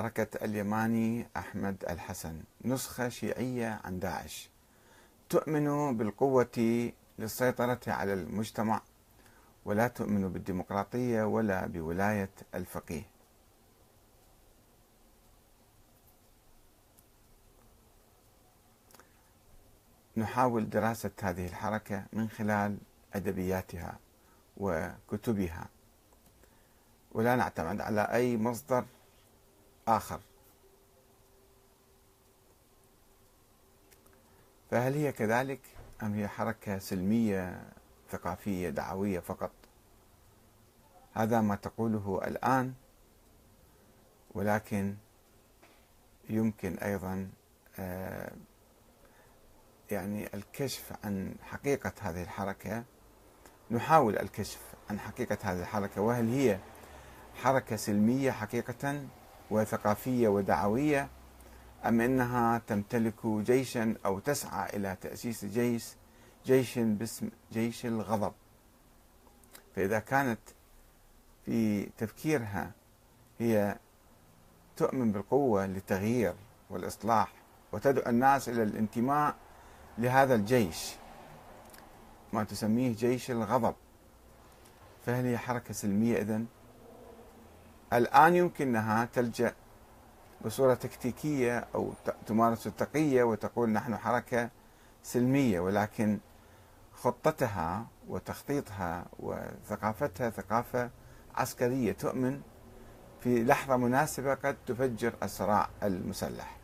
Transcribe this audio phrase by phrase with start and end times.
[0.00, 4.50] حركة اليماني أحمد الحسن نسخة شيعية عن داعش.
[5.28, 8.82] تؤمن بالقوة للسيطرة على المجتمع
[9.64, 13.02] ولا تؤمن بالديمقراطية ولا بولاية الفقيه.
[20.16, 22.78] نحاول دراسة هذه الحركة من خلال
[23.14, 23.98] أدبياتها
[24.56, 25.68] وكتبها.
[27.12, 28.84] ولا نعتمد على أي مصدر
[29.88, 30.20] آخر.
[34.70, 35.60] فهل هي كذلك
[36.02, 37.62] أم هي حركة سلمية
[38.10, 39.50] ثقافية دعوية فقط؟
[41.12, 42.74] هذا ما تقوله الآن
[44.34, 44.96] ولكن
[46.28, 47.30] يمكن أيضا
[47.78, 48.32] آه،
[49.90, 52.84] يعني الكشف عن حقيقة هذه الحركة.
[53.70, 56.58] نحاول الكشف عن حقيقة هذه الحركة وهل هي
[57.42, 59.06] حركة سلمية حقيقة؟
[59.50, 61.08] وثقافية ودعوية
[61.84, 65.84] أم أنها تمتلك جيشا أو تسعى إلى تأسيس جيش
[66.46, 68.32] جيش باسم جيش الغضب
[69.76, 70.40] فإذا كانت
[71.44, 72.70] في تفكيرها
[73.38, 73.78] هي
[74.76, 76.34] تؤمن بالقوة للتغيير
[76.70, 77.32] والإصلاح
[77.72, 79.34] وتدعو الناس إلى الانتماء
[79.98, 80.92] لهذا الجيش
[82.32, 83.74] ما تسميه جيش الغضب
[85.06, 86.46] فهل هي حركة سلمية إذن؟
[87.92, 89.54] الآن يمكنها تلجأ
[90.44, 91.92] بصورة تكتيكية أو
[92.26, 94.50] تمارس التقية وتقول نحن حركة
[95.02, 96.18] سلمية ولكن
[96.94, 100.90] خطتها وتخطيطها وثقافتها ثقافة
[101.34, 102.40] عسكرية تؤمن
[103.20, 106.59] في لحظة مناسبة قد تفجر الصراع المسلح.